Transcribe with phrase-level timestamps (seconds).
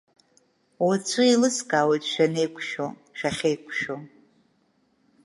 [0.85, 3.95] Уаҵәы еилыскаауеит шәанеиқәшәо, шәахьеиқәшәо.